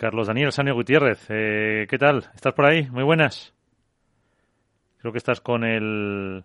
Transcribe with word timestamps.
Carlos 0.00 0.28
Daniel 0.28 0.50
Sanio 0.50 0.72
Gutiérrez. 0.72 1.26
Eh, 1.28 1.86
¿Qué 1.86 1.98
tal? 1.98 2.30
¿Estás 2.34 2.54
por 2.54 2.64
ahí? 2.64 2.88
Muy 2.88 3.02
buenas. 3.04 3.52
Creo 4.96 5.12
que 5.12 5.18
estás 5.18 5.42
con 5.42 5.62
el, 5.62 6.42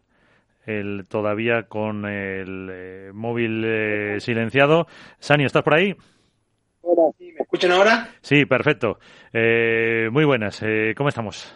el 0.66 1.05
todavía 1.08 1.63
con 1.63 2.05
el 2.05 2.69
eh, 2.69 3.11
móvil 3.13 3.63
eh, 3.65 4.19
silenciado. 4.19 4.87
Sanio, 5.19 5.47
¿estás 5.47 5.63
por 5.63 5.73
ahí? 5.73 5.95
Hola, 6.81 7.13
¿sí? 7.17 7.31
¿Me 7.31 7.43
escuchan 7.43 7.71
ahora? 7.71 8.09
Sí, 8.20 8.45
perfecto. 8.45 8.99
muy 9.31 10.25
buenas. 10.25 10.61
¿Cómo 10.97 11.07
estamos? 11.07 11.55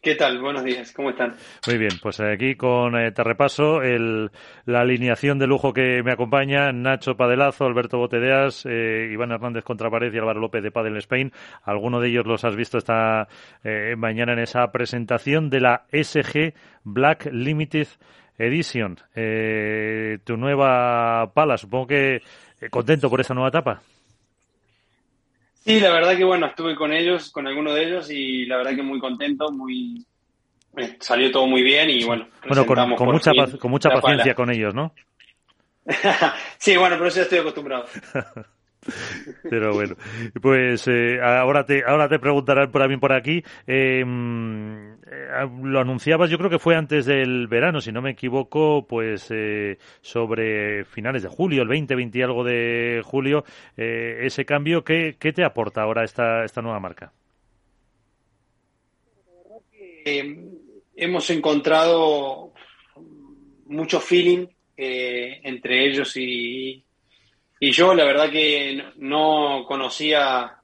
¿Qué 0.00 0.14
tal? 0.14 0.40
Buenos 0.40 0.62
días, 0.62 0.92
¿cómo 0.92 1.10
están? 1.10 1.34
Muy 1.66 1.76
bien, 1.76 1.90
pues 2.00 2.20
aquí 2.20 2.54
con 2.54 2.96
eh, 2.96 3.10
te 3.10 3.24
repaso 3.24 3.82
el, 3.82 4.30
la 4.64 4.82
alineación 4.82 5.40
de 5.40 5.48
lujo 5.48 5.72
que 5.72 6.04
me 6.04 6.12
acompaña, 6.12 6.70
Nacho 6.70 7.16
Padelazo, 7.16 7.64
Alberto 7.64 7.98
Botedeas, 7.98 8.64
eh, 8.64 9.08
Iván 9.12 9.32
Hernández 9.32 9.64
Contrapared 9.64 10.14
y 10.14 10.18
Álvaro 10.18 10.38
López 10.38 10.62
de 10.62 10.70
Padel 10.70 10.98
Spain. 10.98 11.32
Alguno 11.64 11.98
de 11.98 12.10
ellos 12.10 12.26
los 12.26 12.44
has 12.44 12.54
visto 12.54 12.78
esta 12.78 13.26
eh, 13.64 13.96
mañana 13.98 14.34
en 14.34 14.38
esa 14.38 14.70
presentación 14.70 15.50
de 15.50 15.60
la 15.62 15.86
SG 15.90 16.54
Black 16.84 17.28
Limited 17.32 17.88
Edition. 18.38 18.98
Eh, 19.16 20.18
tu 20.22 20.36
nueva 20.36 21.32
pala, 21.34 21.56
supongo 21.58 21.88
que 21.88 22.22
contento 22.70 23.10
por 23.10 23.20
esa 23.20 23.34
nueva 23.34 23.48
etapa. 23.48 23.82
Sí, 25.60 25.80
la 25.80 25.90
verdad 25.90 26.16
que 26.16 26.24
bueno, 26.24 26.46
estuve 26.46 26.74
con 26.74 26.92
ellos, 26.92 27.30
con 27.30 27.46
alguno 27.46 27.74
de 27.74 27.84
ellos 27.84 28.10
y 28.10 28.46
la 28.46 28.56
verdad 28.56 28.74
que 28.74 28.82
muy 28.82 28.98
contento, 28.98 29.50
muy 29.50 30.04
eh, 30.76 30.96
salió 31.00 31.30
todo 31.30 31.46
muy 31.46 31.62
bien 31.62 31.90
y 31.90 32.04
bueno. 32.04 32.28
Bueno, 32.46 32.66
con, 32.66 32.94
con 32.96 33.08
mucha, 33.12 33.32
con 33.58 33.70
mucha 33.70 33.90
paciencia 33.90 34.34
con 34.34 34.50
ellos, 34.50 34.74
¿no? 34.74 34.92
sí, 36.58 36.76
bueno, 36.76 36.96
pero 36.96 37.08
eso 37.08 37.16
ya 37.16 37.22
estoy 37.22 37.38
acostumbrado. 37.38 37.86
Pero 39.50 39.74
bueno, 39.74 39.96
pues 40.40 40.86
eh, 40.88 41.20
ahora 41.22 41.64
te 41.64 41.82
ahora 41.84 42.08
te 42.08 42.18
preguntarán 42.18 42.70
por 42.70 43.00
por 43.00 43.12
aquí. 43.12 43.42
Em, 43.66 44.92
eh, 44.94 45.48
lo 45.62 45.80
anunciabas, 45.80 46.30
yo 46.30 46.38
creo 46.38 46.50
que 46.50 46.58
fue 46.58 46.76
antes 46.76 47.06
del 47.06 47.48
verano, 47.48 47.80
si 47.80 47.92
no 47.92 48.02
me 48.02 48.10
equivoco, 48.10 48.86
pues 48.86 49.26
eh, 49.30 49.78
sobre 50.00 50.84
finales 50.84 51.22
de 51.22 51.28
julio, 51.28 51.62
el 51.62 51.68
20, 51.68 51.94
20 51.94 52.18
y 52.18 52.22
algo 52.22 52.44
de 52.44 53.02
julio, 53.04 53.44
ese 53.76 54.44
cambio, 54.44 54.84
¿qué, 54.84 55.16
¿qué, 55.18 55.32
te 55.32 55.44
aporta 55.44 55.82
ahora 55.82 56.04
esta, 56.04 56.44
esta 56.44 56.62
nueva 56.62 56.80
marca? 56.80 57.12
hemos 60.96 61.28
encontrado 61.28 62.54
mucho 63.66 64.00
feeling 64.00 64.46
entre 64.74 65.86
ellos 65.86 66.16
y, 66.16 66.82
y 67.60 67.72
yo 67.72 67.94
la 67.94 68.04
verdad 68.04 68.30
que 68.30 68.84
no 68.96 69.64
conocía 69.66 70.58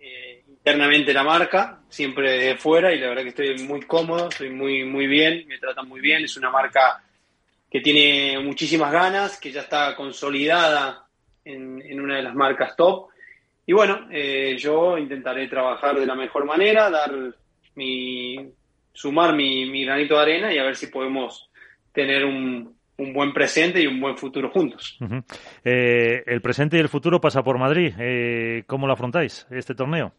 eh, 0.00 0.44
internamente 0.48 1.14
la 1.14 1.22
marca, 1.22 1.80
siempre 1.88 2.38
de 2.38 2.56
fuera, 2.56 2.92
y 2.92 2.98
la 2.98 3.08
verdad 3.08 3.22
que 3.22 3.28
estoy 3.28 3.66
muy 3.66 3.82
cómodo, 3.82 4.28
estoy 4.28 4.50
muy, 4.50 4.84
muy 4.84 5.06
bien, 5.06 5.46
me 5.46 5.58
tratan 5.58 5.88
muy 5.88 6.00
bien, 6.00 6.24
es 6.24 6.36
una 6.36 6.50
marca 6.50 7.02
que 7.70 7.80
tiene 7.80 8.40
muchísimas 8.40 8.92
ganas, 8.92 9.38
que 9.38 9.52
ya 9.52 9.60
está 9.60 9.94
consolidada 9.94 11.06
en, 11.44 12.00
una 12.00 12.16
de 12.16 12.22
las 12.22 12.34
marcas 12.34 12.74
top. 12.74 13.10
Y 13.66 13.72
bueno, 13.72 14.08
eh, 14.10 14.56
yo 14.58 14.98
intentaré 14.98 15.46
trabajar 15.46 15.98
de 15.98 16.06
la 16.06 16.16
mejor 16.16 16.44
manera, 16.44 16.90
dar 16.90 17.12
mi, 17.76 18.50
sumar 18.92 19.34
mi, 19.34 19.66
mi 19.66 19.84
granito 19.84 20.16
de 20.16 20.22
arena 20.22 20.52
y 20.52 20.58
a 20.58 20.64
ver 20.64 20.74
si 20.74 20.88
podemos 20.88 21.48
tener 21.92 22.24
un, 22.24 22.79
un 23.00 23.12
buen 23.12 23.32
presente 23.32 23.80
y 23.80 23.86
un 23.86 24.00
buen 24.00 24.16
futuro 24.16 24.50
juntos. 24.50 24.98
Eh, 25.64 26.22
el 26.26 26.42
presente 26.42 26.76
y 26.76 26.80
el 26.80 26.88
futuro 26.88 27.20
pasa 27.20 27.42
por 27.42 27.58
Madrid. 27.58 27.94
Eh, 27.98 28.64
¿Cómo 28.66 28.86
lo 28.86 28.92
afrontáis 28.92 29.46
este 29.50 29.74
torneo? 29.74 30.12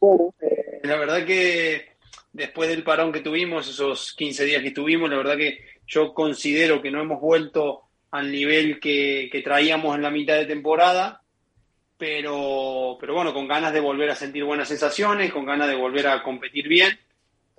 Bueno, 0.00 0.34
eh, 0.40 0.80
la 0.82 0.96
verdad 0.96 1.24
que 1.24 1.92
después 2.32 2.68
del 2.68 2.82
parón 2.82 3.12
que 3.12 3.20
tuvimos, 3.20 3.68
esos 3.68 4.12
15 4.14 4.44
días 4.44 4.62
que 4.62 4.72
tuvimos, 4.72 5.08
la 5.08 5.16
verdad 5.16 5.36
que 5.36 5.60
yo 5.86 6.12
considero 6.12 6.82
que 6.82 6.90
no 6.90 7.00
hemos 7.00 7.20
vuelto 7.20 7.82
al 8.10 8.30
nivel 8.30 8.80
que, 8.80 9.28
que 9.30 9.42
traíamos 9.42 9.94
en 9.94 10.02
la 10.02 10.10
mitad 10.10 10.34
de 10.34 10.46
temporada, 10.46 11.22
pero, 11.96 12.96
pero 13.00 13.14
bueno, 13.14 13.32
con 13.32 13.46
ganas 13.46 13.72
de 13.72 13.80
volver 13.80 14.10
a 14.10 14.16
sentir 14.16 14.44
buenas 14.44 14.68
sensaciones, 14.68 15.32
con 15.32 15.46
ganas 15.46 15.68
de 15.68 15.76
volver 15.76 16.08
a 16.08 16.22
competir 16.22 16.66
bien 16.66 16.98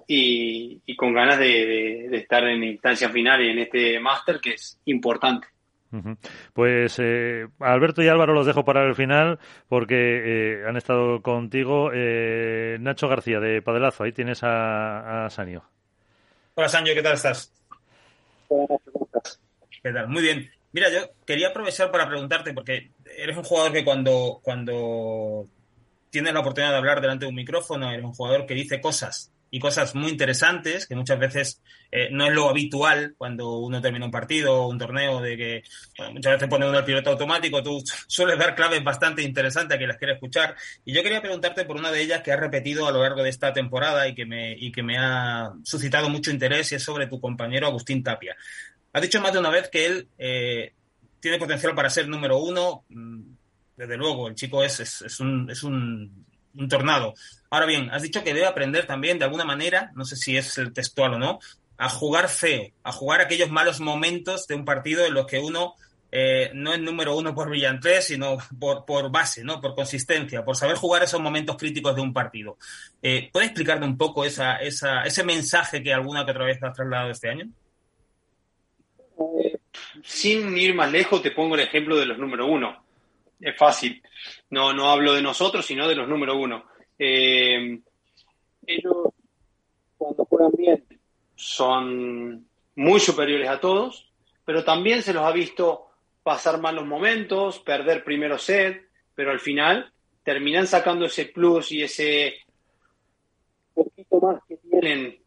y, 0.08 0.96
con 0.96 1.14
ganas 1.14 1.40
de, 1.40 2.16
estar 2.16 2.44
en 2.48 2.64
instancia 2.64 3.10
final 3.10 3.42
y 3.44 3.50
en 3.50 3.60
este 3.60 4.00
máster 4.00 4.40
que 4.40 4.54
es 4.54 4.80
importante. 4.86 5.48
Pues 6.54 6.98
eh, 6.98 7.46
Alberto 7.60 8.02
y 8.02 8.08
Álvaro 8.08 8.34
los 8.34 8.48
dejo 8.48 8.66
para 8.66 8.84
el 8.84 8.96
final 8.96 9.38
porque 9.70 9.96
eh, 9.96 10.64
han 10.68 10.76
estado 10.76 11.22
contigo. 11.22 11.92
Eh, 11.94 12.78
Nacho 12.80 13.08
García 13.08 13.40
de 13.40 13.62
Padelazo, 13.62 14.04
ahí 14.04 14.12
tienes 14.12 14.44
a, 14.44 15.26
a 15.26 15.30
Sanio. 15.30 15.64
Hola 16.56 16.68
Sanio, 16.68 16.96
¿qué 16.96 17.04
tal 17.04 17.14
estás? 17.14 17.54
¿Qué 19.84 19.92
tal? 19.92 20.08
Muy 20.08 20.24
bien. 20.24 20.50
Mira, 20.72 20.90
yo 20.90 21.12
quería 21.28 21.50
aprovechar 21.50 21.92
para 21.92 22.08
preguntarte, 22.08 22.54
porque 22.54 22.90
eres 23.16 23.38
un 23.38 23.44
jugador 23.44 23.72
que 23.72 23.86
cuando, 23.86 24.40
cuando 24.42 25.46
tienes 26.10 26.34
la 26.34 26.40
oportunidad 26.40 26.72
de 26.72 26.78
hablar 26.78 27.02
delante 27.02 27.26
de 27.26 27.30
un 27.30 27.36
micrófono, 27.36 27.92
eres 27.92 28.04
un 28.04 28.14
jugador 28.14 28.48
que 28.48 28.56
dice 28.56 28.82
cosas 28.82 29.32
y 29.54 29.60
cosas 29.60 29.94
muy 29.94 30.10
interesantes 30.10 30.88
que 30.88 30.96
muchas 30.96 31.20
veces 31.20 31.62
eh, 31.92 32.10
no 32.10 32.26
es 32.26 32.34
lo 32.34 32.50
habitual 32.50 33.14
cuando 33.16 33.60
uno 33.60 33.80
termina 33.80 34.04
un 34.04 34.12
partido 34.12 34.64
o 34.64 34.68
un 34.68 34.80
torneo 34.80 35.22
de 35.22 35.38
que 35.38 35.64
muchas 36.12 36.34
veces 36.34 36.50
pone 36.50 36.68
uno 36.68 36.80
el 36.80 36.84
piloto 36.84 37.12
automático, 37.12 37.62
tú 37.62 37.84
sueles 38.08 38.40
dar 38.40 38.56
claves 38.56 38.84
bastante 38.84 39.22
interesantes 39.22 39.76
a 39.76 39.78
quien 39.78 39.90
las 39.90 40.00
quiere 40.00 40.16
escuchar. 40.16 40.56
Y 40.84 40.92
yo 40.92 41.04
quería 41.04 41.22
preguntarte 41.22 41.66
por 41.66 41.78
una 41.78 41.92
de 41.92 42.02
ellas 42.02 42.24
que 42.24 42.32
has 42.32 42.40
repetido 42.40 42.88
a 42.88 42.92
lo 42.92 43.04
largo 43.04 43.22
de 43.22 43.30
esta 43.30 43.54
temporada 43.54 44.08
y 44.08 44.16
que 44.16 44.26
me, 44.26 44.54
y 44.58 44.72
que 44.72 44.82
me 44.82 44.98
ha 44.98 45.54
suscitado 45.64 46.10
mucho 46.10 46.32
interés 46.32 46.72
y 46.72 46.76
es 46.76 46.84
sobre 46.84 47.06
tu 47.06 47.22
compañero 47.22 47.68
Agustín 47.68 48.02
Tapia. 48.02 48.36
Has 48.92 49.04
dicho 49.04 49.22
más 49.22 49.34
de 49.34 49.40
una 49.40 49.52
vez 49.52 49.70
que 49.70 49.86
él 49.86 50.08
eh, 50.18 50.74
tiene 51.20 51.38
potencial 51.38 51.76
para 51.76 51.92
ser 51.92 52.08
número 52.08 52.40
uno, 52.40 52.86
mm, 52.90 53.22
desde 53.78 53.98
luego, 53.98 54.30
el 54.30 54.34
chico 54.34 54.64
es, 54.64 54.80
es, 54.80 55.04
es 55.04 55.20
un, 55.20 55.48
es 55.52 55.62
un, 55.62 56.26
un 56.56 56.68
tornado. 56.68 57.14
Ahora 57.50 57.66
bien, 57.66 57.90
has 57.92 58.02
dicho 58.02 58.24
que 58.24 58.34
debe 58.34 58.46
aprender 58.46 58.86
también 58.86 59.20
de 59.20 59.26
alguna 59.26 59.46
manera, 59.46 59.92
no 59.96 60.06
sé 60.06 60.16
si 60.16 60.38
es 60.38 60.58
el 60.58 60.74
textual 60.74 61.14
o 61.14 61.20
no, 61.20 61.40
a 61.78 61.90
jugar 61.90 62.30
feo, 62.30 62.72
a 62.84 62.92
jugar 62.92 63.22
aquellos 63.22 63.50
malos 63.50 63.80
momentos 63.80 64.48
de 64.48 64.56
un 64.56 64.66
partido 64.66 65.06
en 65.06 65.14
los 65.14 65.26
que 65.26 65.40
uno 65.40 65.76
eh, 66.16 66.52
no 66.54 66.72
es 66.72 66.80
número 66.80 67.18
uno 67.18 67.34
por 67.34 67.50
brillantez, 67.50 68.06
sino 68.06 68.38
por, 68.60 68.86
por, 68.86 69.12
base, 69.12 69.44
¿no? 69.44 69.60
por 69.60 69.74
consistencia, 69.74 70.46
por 70.46 70.56
saber 70.56 70.76
jugar 70.76 71.02
esos 71.02 71.20
momentos 71.20 71.58
críticos 71.58 71.96
de 71.96 72.02
un 72.02 72.14
partido. 72.14 72.58
Eh, 73.02 73.32
¿Puedes 73.34 73.50
explicarme 73.50 73.88
un 73.88 73.98
poco 73.98 74.24
esa, 74.24 74.58
esa, 74.58 75.02
ese 75.02 75.24
mensaje 75.24 75.82
que 75.82 75.92
alguna 75.92 76.24
que 76.24 76.32
otra 76.32 76.46
vez 76.46 76.62
has 76.62 76.74
trasladado 76.74 77.10
este 77.10 77.30
año? 77.30 77.50
Eh, 79.44 79.58
sin 80.04 80.56
ir 80.56 80.76
más 80.76 80.92
lejos, 80.92 81.24
te 81.24 81.32
pongo 81.32 81.56
el 81.56 81.62
ejemplo 81.62 81.96
de 81.96 82.06
los 82.06 82.20
número 82.20 82.46
uno. 82.46 82.83
Es 83.40 83.58
fácil. 83.58 84.02
No, 84.50 84.74
no 84.74 84.90
hablo 84.90 85.14
de 85.14 85.22
nosotros, 85.22 85.66
sino 85.66 85.88
de 85.88 85.96
los 85.96 86.08
número 86.08 86.38
uno. 86.38 86.66
Eh, 86.98 87.80
ellos, 88.66 88.96
cuando 89.98 90.26
juegan 90.26 90.52
bien, 90.58 90.84
son 91.36 92.48
muy 92.76 93.00
superiores 93.00 93.50
a 93.50 93.60
todos, 93.60 94.10
pero 94.46 94.64
también 94.64 95.02
se 95.02 95.14
los 95.14 95.24
ha 95.24 95.32
visto 95.32 95.88
pasar 96.24 96.60
malos 96.60 96.86
momentos, 96.86 97.60
perder 97.60 98.04
primero 98.04 98.38
set, 98.38 98.90
pero 99.14 99.32
al 99.32 99.40
final 99.40 99.92
terminan 100.24 100.68
sacando 100.68 101.06
ese 101.06 101.26
plus 101.26 101.72
y 101.74 101.84
ese 101.84 102.36
poquito 103.74 104.20
más 104.22 104.42
que 104.48 104.58
tienen 104.58 105.18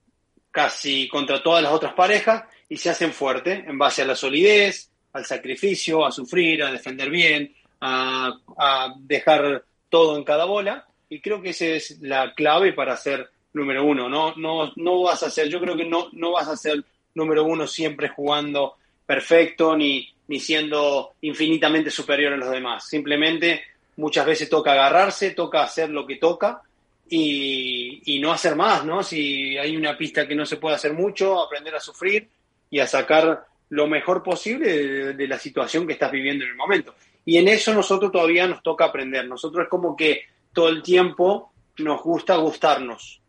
casi 0.50 1.06
contra 1.08 1.42
todas 1.42 1.62
las 1.62 1.72
otras 1.72 1.92
parejas 1.92 2.44
y 2.68 2.78
se 2.78 2.90
hacen 2.90 3.12
fuertes 3.12 3.66
en 3.66 3.76
base 3.76 4.02
a 4.02 4.06
la 4.06 4.14
solidez, 4.14 4.90
al 5.12 5.24
sacrificio, 5.24 6.04
a 6.04 6.10
sufrir, 6.10 6.62
a 6.62 6.72
defender 6.72 7.10
bien, 7.10 7.54
a, 7.80 8.94
dejar 8.98 9.64
todo 9.88 10.16
en 10.16 10.24
cada 10.24 10.44
bola 10.44 10.86
y 11.08 11.20
creo 11.20 11.40
que 11.40 11.50
esa 11.50 11.66
es 11.66 12.00
la 12.00 12.34
clave 12.34 12.72
para 12.72 12.96
ser 12.96 13.30
número 13.52 13.84
uno. 13.84 14.08
No, 14.08 14.34
no, 14.36 14.72
no 14.76 15.02
vas 15.02 15.22
a 15.22 15.30
ser, 15.30 15.48
yo 15.48 15.60
creo 15.60 15.76
que 15.76 15.84
no, 15.84 16.08
no 16.12 16.32
vas 16.32 16.48
a 16.48 16.56
ser 16.56 16.84
número 17.14 17.44
uno 17.44 17.66
siempre 17.66 18.08
jugando 18.08 18.74
perfecto 19.06 19.76
ni, 19.76 20.12
ni 20.28 20.40
siendo 20.40 21.14
infinitamente 21.20 21.90
superior 21.90 22.32
a 22.32 22.36
los 22.36 22.50
demás. 22.50 22.88
Simplemente 22.88 23.62
muchas 23.96 24.26
veces 24.26 24.48
toca 24.48 24.72
agarrarse, 24.72 25.30
toca 25.30 25.62
hacer 25.62 25.90
lo 25.90 26.06
que 26.06 26.16
toca 26.16 26.62
y, 27.08 28.02
y, 28.04 28.18
no 28.18 28.32
hacer 28.32 28.56
más, 28.56 28.84
¿no? 28.84 29.02
Si 29.02 29.56
hay 29.56 29.76
una 29.76 29.96
pista 29.96 30.26
que 30.26 30.34
no 30.34 30.44
se 30.44 30.56
puede 30.56 30.74
hacer 30.74 30.92
mucho, 30.92 31.40
aprender 31.40 31.74
a 31.76 31.80
sufrir 31.80 32.28
y 32.68 32.80
a 32.80 32.86
sacar 32.86 33.46
lo 33.68 33.86
mejor 33.86 34.22
posible 34.22 35.14
de 35.14 35.28
la 35.28 35.38
situación 35.38 35.86
que 35.86 35.94
estás 35.94 36.10
viviendo 36.10 36.44
en 36.44 36.50
el 36.50 36.56
momento. 36.56 36.94
Y 37.26 37.38
en 37.38 37.48
eso 37.48 37.74
nosotros 37.74 38.12
todavía 38.12 38.46
nos 38.46 38.62
toca 38.62 38.84
aprender. 38.84 39.26
Nosotros 39.26 39.64
es 39.64 39.68
como 39.68 39.96
que 39.96 40.22
todo 40.52 40.68
el 40.68 40.80
tiempo 40.80 41.52
nos 41.78 42.00
gusta 42.00 42.36
gustarnos. 42.36 43.20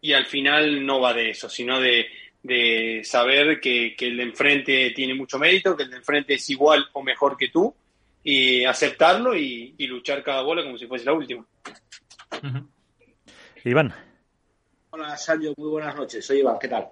Y 0.00 0.14
al 0.14 0.24
final 0.24 0.84
no 0.84 1.00
va 1.00 1.12
de 1.12 1.30
eso, 1.30 1.50
sino 1.50 1.78
de, 1.78 3.02
saber 3.04 3.60
que, 3.60 3.94
el 3.98 4.16
de 4.16 4.22
enfrente 4.22 4.90
tiene 4.96 5.14
mucho 5.14 5.38
mérito, 5.38 5.76
que 5.76 5.82
el 5.82 5.90
de 5.90 5.98
enfrente 5.98 6.34
es 6.34 6.48
igual 6.48 6.88
o 6.94 7.02
mejor 7.02 7.36
que 7.36 7.50
tú 7.50 7.72
y 8.24 8.64
aceptarlo 8.64 9.36
y, 9.36 9.76
luchar 9.86 10.24
cada 10.24 10.42
bola 10.42 10.64
como 10.64 10.78
si 10.78 10.86
fuese 10.86 11.04
la 11.04 11.12
última. 11.12 11.44
Iván. 13.64 13.94
Hola, 14.90 15.16
Sergio, 15.18 15.52
muy 15.58 15.68
buenas 15.68 15.94
noches. 15.94 16.24
Soy 16.24 16.38
Iván, 16.38 16.56
¿qué 16.58 16.68
tal? 16.68 16.88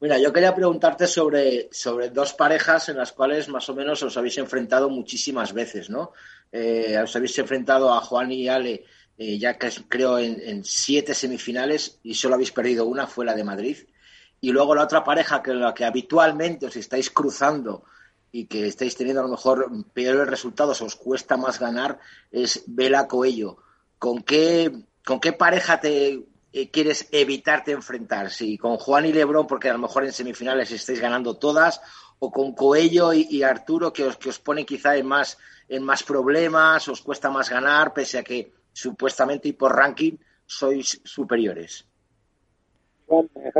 Mira, 0.00 0.16
yo 0.18 0.32
quería 0.32 0.54
preguntarte 0.54 1.08
sobre, 1.08 1.68
sobre 1.72 2.10
dos 2.10 2.32
parejas 2.32 2.88
en 2.88 2.98
las 2.98 3.12
cuales 3.12 3.48
más 3.48 3.68
o 3.68 3.74
menos 3.74 4.00
os 4.04 4.16
habéis 4.16 4.38
enfrentado 4.38 4.88
muchísimas 4.88 5.52
veces, 5.52 5.90
¿no? 5.90 6.12
Eh, 6.52 6.96
os 7.02 7.16
habéis 7.16 7.36
enfrentado 7.38 7.92
a 7.92 8.00
Juan 8.00 8.30
y 8.30 8.48
Ale, 8.48 8.84
eh, 9.16 9.38
ya 9.38 9.58
que 9.58 9.70
creo 9.88 10.18
en, 10.20 10.64
siete 10.64 11.14
semifinales 11.14 11.98
y 12.04 12.14
solo 12.14 12.36
habéis 12.36 12.52
perdido 12.52 12.86
una, 12.86 13.08
fue 13.08 13.24
la 13.24 13.34
de 13.34 13.42
Madrid. 13.42 13.76
Y 14.40 14.52
luego 14.52 14.76
la 14.76 14.84
otra 14.84 15.02
pareja 15.02 15.42
que 15.42 15.52
la 15.52 15.74
que 15.74 15.84
habitualmente 15.84 16.66
os 16.66 16.76
estáis 16.76 17.10
cruzando 17.10 17.82
y 18.30 18.46
que 18.46 18.68
estáis 18.68 18.94
teniendo 18.94 19.22
a 19.22 19.24
lo 19.24 19.30
mejor 19.30 19.68
peores 19.92 20.28
resultados, 20.28 20.80
os 20.80 20.94
cuesta 20.94 21.36
más 21.36 21.58
ganar, 21.58 21.98
es 22.30 22.62
Vela 22.68 23.08
Coello. 23.08 23.56
¿Con 23.98 24.22
qué, 24.22 24.70
con 25.04 25.18
qué 25.18 25.32
pareja 25.32 25.80
te 25.80 26.20
eh, 26.58 26.70
quieres 26.70 27.08
evitarte 27.12 27.70
enfrentar? 27.70 28.30
Si 28.30 28.58
con 28.58 28.76
Juan 28.78 29.06
y 29.06 29.12
Lebrón, 29.12 29.46
porque 29.46 29.68
a 29.68 29.72
lo 29.72 29.78
mejor 29.78 30.04
en 30.04 30.12
semifinales 30.12 30.72
estáis 30.72 31.00
ganando 31.00 31.34
todas, 31.34 31.80
o 32.18 32.32
con 32.32 32.52
Coello 32.52 33.12
y, 33.12 33.42
Arturo, 33.44 33.92
que 33.92 34.02
os, 34.02 34.16
que 34.16 34.30
os 34.30 34.40
pone 34.40 34.66
quizá 34.66 34.96
en 34.96 35.06
más, 35.06 35.38
en 35.68 35.84
más 35.84 36.02
problemas, 36.02 36.88
os 36.88 37.00
cuesta 37.00 37.30
más 37.30 37.48
ganar, 37.48 37.92
pese 37.92 38.18
a 38.18 38.24
que 38.24 38.50
supuestamente 38.72 39.48
y 39.48 39.52
por 39.52 39.76
ranking 39.76 40.16
sois 40.44 41.00
superiores. 41.04 41.86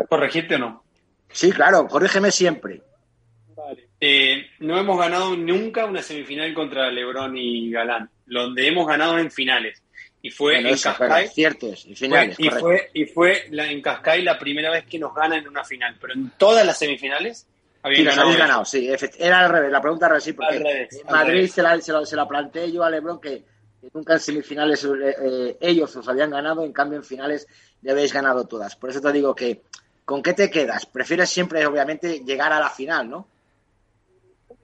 ¿Corregirte 0.09 0.57
o 0.57 0.59
no? 0.59 0.85
Sí, 1.31 1.53
claro, 1.53 1.87
corrígeme 1.87 2.33
siempre. 2.33 2.83
Eh, 4.01 4.47
no 4.61 4.79
hemos 4.79 4.99
ganado 4.99 5.37
nunca 5.37 5.87
una 5.87 6.03
semifinal 6.03 6.53
contra 6.55 6.91
Lebrón 6.91 7.37
y 7.37 7.71
Galán. 7.71 8.11
Donde 8.27 8.67
hemos 8.67 8.87
ganado 8.87 9.19
en 9.19 9.31
finales 9.31 9.83
y 10.29 10.31
fue 10.31 10.59
en 10.59 10.77
Cascais. 10.77 11.33
y, 12.39 12.51
fue, 12.51 12.91
y 12.93 13.05
fue 13.07 13.47
la, 13.51 13.71
en 13.71 13.81
Cascais 13.81 14.23
la 14.23 14.39
primera 14.39 14.71
vez 14.71 14.85
que 14.85 14.99
nos 14.99 15.15
ganan 15.15 15.39
en 15.39 15.49
una 15.49 15.65
final, 15.65 15.97
pero 15.99 16.13
en 16.13 16.33
todas 16.37 16.67
las 16.67 16.79
semifinales 16.79 17.47
habían 17.83 18.05
ganado. 18.05 18.37
ganado 18.37 18.65
sí, 18.67 18.91
era 19.19 19.41
al 19.41 19.51
revés, 19.51 19.73
la 19.73 19.81
pregunta 19.81 20.07
era 20.07 20.17
así, 20.17 20.35
porque 20.35 20.57
en 20.57 21.07
Madrid 21.11 21.49
Se, 21.49 21.63
la, 21.63 21.81
se, 21.81 22.17
la, 22.17 22.29
planteé 22.29 22.71
yo 22.71 22.85
a 22.85 22.91
Lebron 22.91 23.21
que, 23.21 23.43
nunca 23.95 24.15
en 24.15 24.21
semifinales 24.21 24.85
eh, 24.85 24.89
eh, 25.23 25.57
ellos 25.63 25.97
os 25.97 26.07
habían 26.07 26.31
ganado, 26.31 26.63
en 26.63 26.73
cambio 26.73 26.99
en 26.99 27.05
finales 27.05 27.47
ya 27.81 27.93
habéis 27.93 28.13
ganado 28.13 28.47
todas. 28.47 28.77
Por 28.77 28.91
eso 28.91 29.01
te 29.01 29.13
digo 29.13 29.35
que, 29.35 29.63
¿con 30.05 30.23
qué 30.23 30.35
te 30.35 30.51
quedas? 30.51 30.85
Prefieres 30.85 31.31
siempre, 31.31 31.65
obviamente, 31.65 32.21
llegar 32.21 32.53
a 32.53 32.61
la 32.61 32.69
final, 32.69 33.09
¿no? 33.09 33.29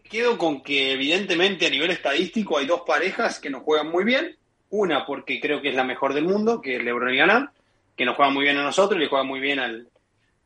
Quedo 0.02 0.36
con 0.36 0.62
que 0.62 0.92
evidentemente 0.92 1.66
a 1.66 1.70
nivel 1.70 1.90
estadístico 1.90 2.58
hay 2.58 2.66
dos 2.66 2.82
parejas 2.86 3.40
que 3.40 3.48
nos 3.48 3.62
juegan 3.62 3.90
muy 3.90 4.04
bien, 4.04 4.36
una, 4.74 5.06
porque 5.06 5.40
creo 5.40 5.62
que 5.62 5.68
es 5.68 5.74
la 5.74 5.84
mejor 5.84 6.14
del 6.14 6.24
mundo, 6.24 6.60
que 6.60 6.76
es 6.76 6.84
LeBron 6.84 7.14
y 7.14 7.18
Galán, 7.18 7.50
que 7.96 8.04
nos 8.04 8.16
juega 8.16 8.32
muy 8.32 8.42
bien 8.44 8.58
a 8.58 8.64
nosotros 8.64 8.98
y 8.98 9.04
le 9.04 9.08
juega 9.08 9.24
muy 9.24 9.38
bien 9.40 9.60
al, 9.60 9.88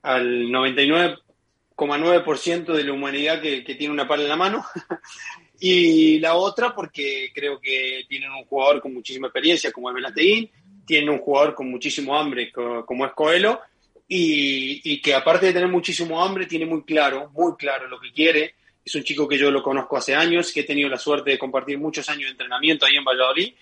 al 0.02 0.48
99,9% 0.48 2.74
de 2.74 2.84
la 2.84 2.92
humanidad 2.92 3.40
que, 3.40 3.62
tiene 3.62 3.94
una 3.94 4.06
pala 4.06 4.24
en 4.24 4.28
la 4.28 4.36
mano. 4.36 4.62
y 5.60 6.20
la 6.20 6.34
otra, 6.34 6.74
porque 6.74 7.30
creo 7.34 7.58
que 7.58 8.04
tienen 8.08 8.30
un 8.30 8.44
jugador 8.44 8.82
con 8.82 8.92
muchísima 8.92 9.28
experiencia, 9.28 9.72
como 9.72 9.88
es 9.88 9.94
Velateguín, 9.94 10.50
tienen 10.86 11.08
un 11.08 11.16
jugador 11.18 11.54
con 11.54 11.70
muchísimo 11.70 12.14
hambre, 12.16 12.52
como 12.52 13.06
es 13.06 13.12
Coelho, 13.12 13.60
y, 14.06 14.92
y 14.92 15.00
que 15.00 15.14
aparte 15.14 15.46
de 15.46 15.54
tener 15.54 15.68
muchísimo 15.68 16.22
hambre, 16.22 16.44
tiene 16.46 16.66
muy 16.66 16.82
claro, 16.82 17.30
muy 17.34 17.54
claro 17.56 17.88
lo 17.88 17.98
que 17.98 18.12
quiere. 18.12 18.56
Es 18.84 18.94
un 18.94 19.04
chico 19.04 19.26
que 19.28 19.38
yo 19.38 19.50
lo 19.50 19.62
conozco 19.62 19.96
hace 19.96 20.14
años, 20.14 20.52
que 20.52 20.60
he 20.60 20.64
tenido 20.64 20.88
la 20.88 20.98
suerte 20.98 21.30
de 21.30 21.38
compartir 21.38 21.78
muchos 21.78 22.08
años 22.08 22.24
de 22.24 22.30
entrenamiento 22.30 22.86
ahí 22.86 22.96
en 22.96 23.04
Valladolid 23.04 23.52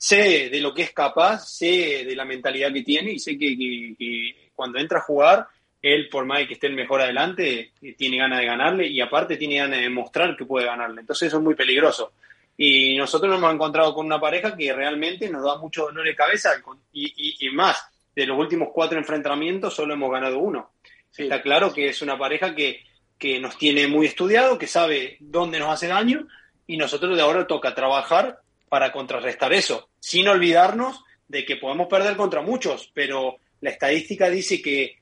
sé 0.00 0.48
de 0.48 0.60
lo 0.60 0.72
que 0.72 0.80
es 0.80 0.92
capaz, 0.92 1.46
sé 1.46 2.06
de 2.06 2.16
la 2.16 2.24
mentalidad 2.24 2.72
que 2.72 2.82
tiene 2.82 3.12
y 3.12 3.18
sé 3.18 3.36
que, 3.36 4.50
cuando 4.54 4.78
entra 4.78 4.98
a 4.98 5.02
jugar, 5.02 5.46
él, 5.82 6.08
por 6.08 6.24
más 6.24 6.46
que 6.46 6.54
esté 6.54 6.68
el 6.68 6.74
mejor 6.74 7.02
adelante, 7.02 7.72
tiene 7.98 8.16
ganas 8.16 8.38
de 8.38 8.46
ganarle 8.46 8.86
y 8.86 8.98
aparte 9.02 9.36
tiene 9.36 9.56
ganas 9.56 9.76
de 9.76 9.84
demostrar 9.84 10.38
que 10.38 10.46
puede 10.46 10.64
ganarle. 10.64 11.02
Entonces 11.02 11.28
eso 11.28 11.36
es 11.36 11.42
muy 11.42 11.54
peligroso. 11.54 12.14
Y 12.56 12.96
nosotros 12.96 13.28
nos 13.30 13.38
hemos 13.38 13.52
encontrado 13.52 13.94
con 13.94 14.06
una 14.06 14.18
pareja 14.18 14.56
que 14.56 14.72
realmente 14.72 15.28
nos 15.28 15.44
da 15.44 15.58
mucho 15.58 15.82
dolor 15.82 16.06
de 16.06 16.16
cabeza 16.16 16.52
y, 16.94 17.50
más, 17.52 17.84
de 18.16 18.24
los 18.24 18.38
últimos 18.38 18.70
cuatro 18.72 18.98
enfrentamientos 18.98 19.74
solo 19.74 19.92
hemos 19.92 20.10
ganado 20.10 20.38
uno. 20.38 20.70
Está 21.14 21.42
claro 21.42 21.74
que 21.74 21.90
es 21.90 22.00
una 22.00 22.16
pareja 22.16 22.54
que, 22.54 22.84
que 23.18 23.38
nos 23.38 23.58
tiene 23.58 23.86
muy 23.86 24.06
estudiado, 24.06 24.56
que 24.56 24.66
sabe 24.66 25.18
dónde 25.20 25.58
nos 25.58 25.68
hace 25.68 25.88
daño 25.88 26.26
y 26.66 26.78
nosotros 26.78 27.14
de 27.16 27.22
ahora 27.22 27.46
toca 27.46 27.74
trabajar 27.74 28.40
para 28.70 28.92
contrarrestar 28.92 29.52
eso, 29.52 29.90
sin 29.98 30.28
olvidarnos 30.28 31.02
de 31.26 31.44
que 31.44 31.56
podemos 31.56 31.88
perder 31.88 32.16
contra 32.16 32.40
muchos, 32.40 32.90
pero 32.94 33.36
la 33.60 33.70
estadística 33.70 34.30
dice 34.30 34.62
que, 34.62 34.96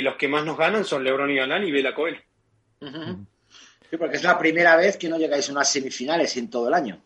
los 0.00 0.16
que 0.16 0.28
más 0.28 0.46
nos 0.46 0.56
ganan 0.56 0.86
son 0.86 1.04
Lebron 1.04 1.30
y 1.30 1.36
Galán 1.36 1.62
y 1.62 1.70
Vela 1.70 1.94
Coel. 1.94 2.18
Sí, 2.80 3.96
porque 3.98 4.16
es 4.16 4.24
la 4.24 4.38
primera 4.38 4.76
vez 4.76 4.96
que 4.96 5.10
no 5.10 5.18
llegáis 5.18 5.46
a 5.50 5.52
unas 5.52 5.70
semifinales 5.70 6.34
en 6.38 6.48
todo 6.48 6.68
el 6.68 6.74
año. 6.74 7.02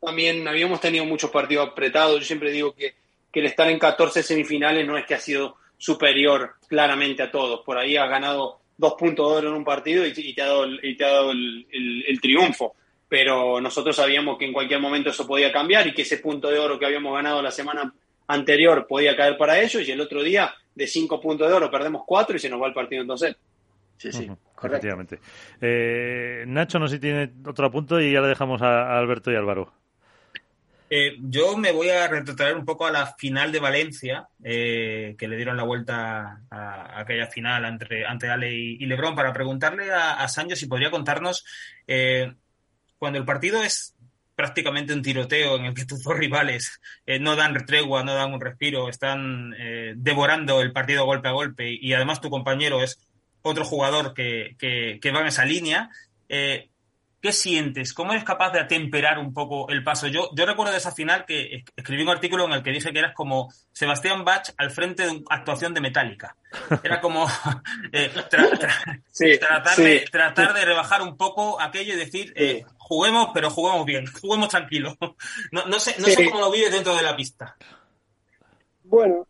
También 0.00 0.48
habíamos 0.48 0.80
tenido 0.80 1.04
muchos 1.04 1.30
partidos 1.30 1.68
apretados. 1.68 2.20
Yo 2.20 2.24
siempre 2.24 2.50
digo 2.50 2.74
que, 2.74 2.94
el 3.34 3.46
estar 3.46 3.68
en 3.68 3.78
14 3.78 4.22
semifinales 4.24 4.84
no 4.84 4.98
es 4.98 5.06
que 5.06 5.14
ha 5.14 5.20
sido 5.20 5.58
superior 5.76 6.56
claramente 6.66 7.22
a 7.22 7.30
todos. 7.30 7.60
Por 7.60 7.78
ahí 7.78 7.96
has 7.96 8.08
ganado 8.08 8.58
dos 8.76 8.94
puntos 8.94 9.30
de 9.30 9.36
oro 9.36 9.48
en 9.50 9.54
un 9.54 9.64
partido 9.64 10.04
y, 10.04 10.34
te 10.34 10.42
ha 10.42 10.46
dado, 10.46 10.66
y 10.66 10.96
te 10.96 11.04
ha 11.04 11.12
dado 11.12 11.30
el 11.30 12.18
triunfo 12.20 12.74
pero 13.08 13.60
nosotros 13.60 13.96
sabíamos 13.96 14.38
que 14.38 14.44
en 14.44 14.52
cualquier 14.52 14.80
momento 14.80 15.10
eso 15.10 15.26
podía 15.26 15.50
cambiar 15.50 15.86
y 15.86 15.94
que 15.94 16.02
ese 16.02 16.18
punto 16.18 16.50
de 16.50 16.58
oro 16.58 16.78
que 16.78 16.86
habíamos 16.86 17.14
ganado 17.14 17.40
la 17.40 17.50
semana 17.50 17.92
anterior 18.26 18.86
podía 18.86 19.16
caer 19.16 19.36
para 19.38 19.58
ellos 19.60 19.88
y 19.88 19.90
el 19.90 20.00
otro 20.00 20.22
día 20.22 20.54
de 20.74 20.86
cinco 20.86 21.20
puntos 21.20 21.48
de 21.48 21.54
oro 21.54 21.70
perdemos 21.70 22.02
cuatro 22.06 22.36
y 22.36 22.38
se 22.38 22.50
nos 22.50 22.60
va 22.60 22.68
el 22.68 22.74
partido 22.74 23.02
entonces. 23.02 23.36
Sí, 23.96 24.12
sí, 24.12 24.30
correctamente. 24.54 25.18
Eh, 25.60 26.44
Nacho, 26.46 26.78
no 26.78 26.86
sé 26.86 26.96
si 26.96 27.00
tiene 27.00 27.32
otro 27.44 27.70
punto 27.70 28.00
y 28.00 28.12
ya 28.12 28.20
le 28.20 28.28
dejamos 28.28 28.62
a, 28.62 28.96
Alberto 28.96 29.32
y 29.32 29.36
Álvaro. 29.36 29.72
Eh, 30.90 31.16
yo 31.20 31.56
me 31.56 31.72
voy 31.72 31.90
a 31.90 32.06
retrotraer 32.06 32.56
un 32.56 32.64
poco 32.64 32.86
a 32.86 32.92
la 32.92 33.06
final 33.06 33.50
de 33.50 33.58
Valencia, 33.58 34.28
eh, 34.42 35.16
que 35.18 35.28
le 35.28 35.36
dieron 35.36 35.56
la 35.56 35.64
vuelta 35.64 36.42
a, 36.48 37.00
aquella 37.00 37.26
final 37.26 37.64
entre, 37.64 38.06
ante 38.06 38.28
Ale 38.28 38.54
y, 38.54 38.86
Lebron, 38.86 39.16
para 39.16 39.32
preguntarle 39.32 39.90
a, 39.90 40.14
a 40.14 40.28
Sancho 40.28 40.54
si 40.54 40.66
podría 40.66 40.90
contarnos 40.90 41.44
cuando 42.98 43.18
el 43.18 43.24
partido 43.24 43.62
es 43.62 43.94
prácticamente 44.34 44.92
un 44.92 45.02
tiroteo 45.02 45.56
en 45.56 45.64
el 45.64 45.74
que 45.74 45.84
tus 45.84 46.02
dos 46.02 46.16
rivales 46.16 46.80
eh, 47.06 47.18
no 47.18 47.34
dan 47.34 47.54
tregua, 47.66 48.04
no 48.04 48.14
dan 48.14 48.32
un 48.32 48.40
respiro, 48.40 48.88
están 48.88 49.52
eh, 49.58 49.94
devorando 49.96 50.60
el 50.60 50.72
partido 50.72 51.04
golpe 51.04 51.28
a 51.28 51.32
golpe 51.32 51.68
y 51.68 51.92
además 51.92 52.20
tu 52.20 52.30
compañero 52.30 52.82
es 52.82 53.00
otro 53.42 53.64
jugador 53.64 54.14
que, 54.14 54.54
que, 54.58 55.10
va 55.10 55.22
en 55.22 55.26
esa 55.26 55.44
línea, 55.44 55.90
eh, 56.28 56.68
¿Qué 57.20 57.32
sientes? 57.32 57.94
¿Cómo 57.94 58.12
eres 58.12 58.22
capaz 58.22 58.52
de 58.52 58.60
atemperar 58.60 59.18
un 59.18 59.34
poco 59.34 59.68
el 59.70 59.82
paso? 59.82 60.06
Yo, 60.06 60.30
yo 60.36 60.46
recuerdo 60.46 60.70
de 60.70 60.78
esa 60.78 60.92
final 60.92 61.24
que 61.26 61.64
escribí 61.74 62.02
un 62.02 62.10
artículo 62.10 62.44
en 62.44 62.52
el 62.52 62.62
que 62.62 62.70
dije 62.70 62.92
que 62.92 63.00
eras 63.00 63.12
como 63.12 63.52
Sebastián 63.72 64.24
Bach 64.24 64.52
al 64.56 64.70
frente 64.70 65.02
de 65.02 65.10
una 65.10 65.24
actuación 65.30 65.74
de 65.74 65.80
Metallica. 65.80 66.36
Era 66.80 67.00
como 67.00 67.26
eh, 67.92 68.12
tratar, 68.30 68.68
De, 69.76 70.04
tratar 70.12 70.54
de 70.54 70.64
rebajar 70.64 71.02
un 71.02 71.16
poco 71.16 71.60
aquello 71.60 71.94
y 71.94 71.96
decir, 71.96 72.32
eh, 72.36 72.64
juguemos, 72.88 73.28
pero 73.32 73.50
juguemos 73.50 73.86
bien, 73.86 74.06
juguemos 74.20 74.48
tranquilo. 74.48 74.96
No, 75.52 75.66
no 75.66 75.78
sé, 75.78 75.94
no 75.98 76.06
sé 76.06 76.24
cómo 76.24 76.40
lo 76.40 76.50
vives 76.50 76.72
dentro 76.72 76.94
de 76.96 77.02
la 77.02 77.14
pista. 77.14 77.56
Bueno, 78.84 79.26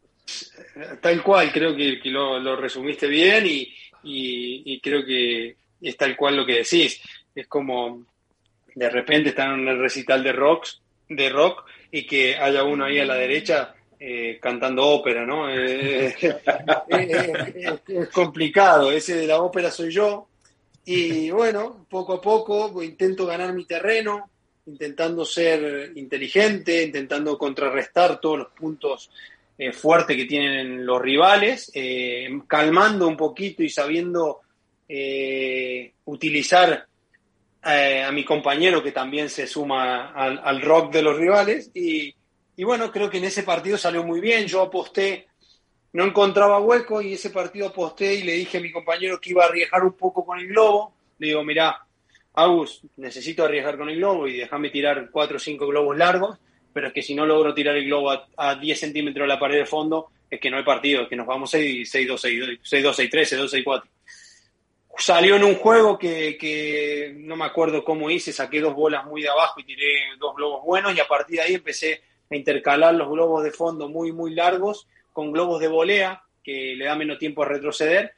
tal 1.00 1.22
cual, 1.22 1.52
creo 1.52 1.74
que, 1.76 2.00
lo, 2.04 2.56
resumiste 2.56 3.08
bien 3.08 3.44
y, 3.46 3.74
y 4.02 4.80
creo 4.80 5.04
que 5.04 5.56
es 5.80 5.96
tal 5.96 6.16
cual 6.16 6.36
lo 6.36 6.46
que 6.46 6.58
decís 6.58 7.00
es 7.34 7.46
como 7.46 8.04
de 8.74 8.90
repente 8.90 9.30
están 9.30 9.60
en 9.60 9.68
el 9.68 9.78
recital 9.78 10.22
de 10.22 10.32
rocks, 10.32 10.80
de 11.08 11.28
rock 11.28 11.64
y 11.90 12.06
que 12.06 12.36
haya 12.36 12.62
uno 12.62 12.84
ahí 12.84 12.98
a 12.98 13.04
la 13.04 13.14
derecha 13.14 13.74
eh, 13.98 14.38
cantando 14.40 14.86
ópera, 14.86 15.26
¿no? 15.26 15.50
Eh, 15.50 16.14
eh, 16.88 17.80
es 17.88 18.08
complicado, 18.10 18.92
ese 18.92 19.16
de 19.16 19.26
la 19.26 19.40
ópera 19.42 19.70
soy 19.70 19.90
yo. 19.90 20.27
Y 20.90 21.30
bueno, 21.30 21.86
poco 21.88 22.14
a 22.14 22.20
poco 22.20 22.82
intento 22.82 23.26
ganar 23.26 23.52
mi 23.52 23.64
terreno, 23.64 24.30
intentando 24.66 25.24
ser 25.24 25.92
inteligente, 25.96 26.82
intentando 26.82 27.36
contrarrestar 27.36 28.20
todos 28.20 28.38
los 28.38 28.48
puntos 28.48 29.10
fuertes 29.72 30.16
que 30.16 30.24
tienen 30.24 30.86
los 30.86 31.02
rivales, 31.02 31.72
calmando 32.46 33.08
un 33.08 33.16
poquito 33.16 33.62
y 33.62 33.68
sabiendo 33.68 34.40
utilizar 36.04 36.88
eh, 37.64 38.02
a 38.02 38.12
mi 38.12 38.24
compañero 38.24 38.82
que 38.82 38.92
también 38.92 39.28
se 39.28 39.46
suma 39.46 40.12
al, 40.12 40.62
rock 40.62 40.92
de 40.92 41.02
los 41.02 41.16
rivales. 41.16 41.70
Y, 41.74 42.14
bueno, 42.62 42.90
creo 42.90 43.10
que 43.10 43.18
en 43.18 43.24
ese 43.24 43.42
partido 43.42 43.76
salió 43.76 44.04
muy 44.04 44.20
bien. 44.20 44.46
Yo 44.46 44.62
aposté, 44.62 45.27
no 45.92 46.04
encontraba 46.04 46.60
hueco 46.60 47.00
y 47.00 47.14
ese 47.14 47.30
partido 47.30 47.68
aposté 47.68 48.14
y 48.14 48.22
le 48.22 48.32
dije 48.32 48.58
a 48.58 48.60
mi 48.60 48.70
compañero 48.70 49.20
que 49.20 49.30
iba 49.30 49.44
a 49.44 49.48
arriesgar 49.48 49.84
un 49.84 49.94
poco 49.94 50.24
con 50.24 50.38
el 50.38 50.48
globo. 50.48 50.94
Le 51.18 51.28
digo, 51.28 51.42
mirá, 51.44 51.84
Agus, 52.34 52.82
necesito 52.96 53.44
arriesgar 53.44 53.76
con 53.76 53.88
el 53.88 53.96
globo 53.96 54.28
y 54.28 54.36
déjame 54.36 54.70
tirar 54.70 55.10
cuatro 55.10 55.38
o 55.38 55.40
cinco 55.40 55.66
globos 55.66 55.96
largos, 55.96 56.38
pero 56.72 56.88
es 56.88 56.92
que 56.92 57.02
si 57.02 57.14
no 57.14 57.26
logro 57.26 57.54
tirar 57.54 57.76
el 57.76 57.86
globo 57.86 58.12
a, 58.36 58.54
10 58.54 58.78
centímetros 58.78 59.24
de 59.24 59.28
la 59.28 59.40
pared 59.40 59.58
de 59.58 59.66
fondo, 59.66 60.10
es 60.30 60.38
que 60.38 60.50
no 60.50 60.58
hay 60.58 60.62
partido, 60.62 61.02
es 61.02 61.08
que 61.08 61.16
nos 61.16 61.26
vamos 61.26 61.52
6-2, 61.52 62.60
6-2, 62.62 63.10
6-3, 63.10 63.64
6-2, 63.64 63.82
Salió 64.98 65.36
en 65.36 65.44
un 65.44 65.54
juego 65.54 65.96
que, 65.96 66.36
que, 66.36 67.14
no 67.16 67.36
me 67.36 67.44
acuerdo 67.44 67.84
cómo 67.84 68.10
hice, 68.10 68.32
saqué 68.32 68.60
dos 68.60 68.74
bolas 68.74 69.04
muy 69.06 69.22
de 69.22 69.28
abajo 69.28 69.60
y 69.60 69.64
tiré 69.64 69.86
dos 70.18 70.34
globos 70.34 70.64
buenos 70.64 70.94
y 70.94 71.00
a 71.00 71.06
partir 71.06 71.36
de 71.36 71.42
ahí 71.42 71.54
empecé 71.54 72.02
a 72.30 72.36
intercalar 72.36 72.94
los 72.94 73.08
globos 73.08 73.44
de 73.44 73.52
fondo 73.52 73.88
muy, 73.88 74.12
muy 74.12 74.34
largos 74.34 74.88
con 75.18 75.32
globos 75.32 75.60
de 75.60 75.66
volea, 75.66 76.22
que 76.44 76.76
le 76.76 76.84
da 76.84 76.94
menos 76.94 77.18
tiempo 77.18 77.42
a 77.42 77.48
retroceder. 77.48 78.12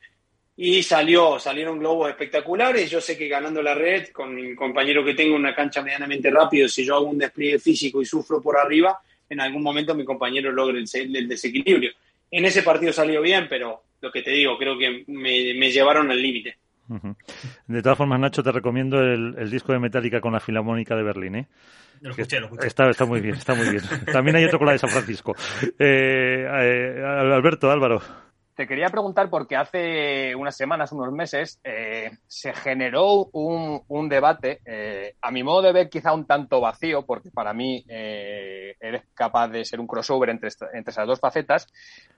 Y 0.54 0.82
salió, 0.82 1.38
salieron 1.38 1.78
globos 1.78 2.10
espectaculares. 2.10 2.90
Yo 2.90 3.00
sé 3.00 3.16
que 3.16 3.26
ganando 3.26 3.62
la 3.62 3.72
red, 3.72 4.08
con 4.08 4.34
mi 4.34 4.54
compañero 4.54 5.02
que 5.02 5.14
tengo 5.14 5.34
una 5.34 5.54
cancha 5.54 5.80
medianamente 5.80 6.28
rápido, 6.28 6.68
si 6.68 6.84
yo 6.84 6.96
hago 6.96 7.06
un 7.06 7.16
despliegue 7.16 7.58
físico 7.58 8.02
y 8.02 8.04
sufro 8.04 8.42
por 8.42 8.58
arriba, 8.58 9.00
en 9.30 9.40
algún 9.40 9.62
momento 9.62 9.94
mi 9.94 10.04
compañero 10.04 10.52
logra 10.52 10.76
el, 10.76 11.26
desequilibrio. 11.26 11.90
En 12.30 12.44
ese 12.44 12.62
partido 12.62 12.92
salió 12.92 13.22
bien, 13.22 13.46
pero 13.48 13.82
lo 14.02 14.12
que 14.12 14.20
te 14.20 14.32
digo, 14.32 14.58
creo 14.58 14.76
que 14.76 15.04
me, 15.06 15.72
llevaron 15.72 16.10
al 16.10 16.20
límite. 16.20 16.58
De 17.66 17.82
todas 17.82 17.96
formas, 17.96 18.18
Nacho, 18.18 18.42
te 18.42 18.50
recomiendo 18.50 18.98
el, 19.00 19.36
el, 19.38 19.50
disco 19.50 19.72
de 19.72 19.78
Metallica 19.78 20.20
con 20.20 20.32
la 20.32 20.40
Filarmónica 20.40 20.96
de 20.96 21.02
Berlín. 21.04 21.36
¿eh? 21.36 21.48
Lo 22.00 22.10
escuché, 22.10 22.40
lo 22.40 22.46
escuché. 22.46 22.66
Está, 22.66 22.90
está, 22.90 23.04
muy 23.04 23.20
bien, 23.20 23.36
está 23.36 23.54
muy 23.54 23.68
bien. 23.68 23.82
También 24.12 24.36
hay 24.36 24.44
otro 24.44 24.58
con 24.58 24.66
la 24.66 24.72
de 24.72 24.78
San 24.78 24.90
Francisco. 24.90 25.36
Eh, 25.78 26.46
eh, 26.48 27.04
Alberto, 27.04 27.70
Álvaro. 27.70 28.00
Te 28.60 28.66
quería 28.66 28.88
preguntar 28.88 29.30
porque 29.30 29.56
hace 29.56 30.34
unas 30.34 30.54
semanas, 30.54 30.92
unos 30.92 31.12
meses, 31.12 31.58
eh, 31.64 32.10
se 32.26 32.52
generó 32.52 33.30
un, 33.32 33.80
un 33.88 34.08
debate, 34.08 34.60
eh, 34.66 35.14
a 35.22 35.30
mi 35.30 35.42
modo 35.42 35.62
de 35.62 35.72
ver 35.72 35.88
quizá 35.88 36.12
un 36.12 36.26
tanto 36.26 36.60
vacío, 36.60 37.06
porque 37.06 37.30
para 37.30 37.54
mí 37.54 37.82
eh, 37.88 38.76
eres 38.78 39.04
capaz 39.14 39.48
de 39.48 39.64
ser 39.64 39.80
un 39.80 39.86
crossover 39.86 40.28
entre, 40.28 40.50
entre 40.74 40.90
esas 40.90 41.06
dos 41.06 41.20
facetas, 41.20 41.68